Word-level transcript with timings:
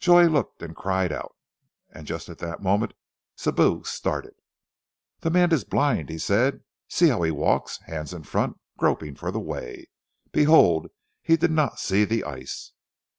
Joy 0.00 0.26
looked 0.28 0.62
and 0.62 0.74
cried 0.74 1.12
out, 1.12 1.36
and 1.92 2.06
just 2.06 2.30
at 2.30 2.38
that 2.38 2.62
moment 2.62 2.94
Sibou 3.36 3.84
started. 3.84 4.32
"The 5.20 5.28
man 5.28 5.52
is 5.52 5.64
blind," 5.64 6.08
he 6.08 6.16
said. 6.16 6.62
"See 6.88 7.08
how 7.08 7.20
he 7.20 7.30
walks, 7.30 7.80
hands 7.82 8.14
in 8.14 8.22
front 8.22 8.58
groping 8.78 9.14
for 9.14 9.30
the 9.30 9.40
way. 9.40 9.88
Behold! 10.32 10.86
He 11.20 11.36
did 11.36 11.50
not 11.50 11.78
see 11.80 12.06
the 12.06 12.24
ice." 12.24 12.72